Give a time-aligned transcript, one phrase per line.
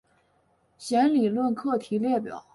[0.79, 2.43] 弦理论课题列表。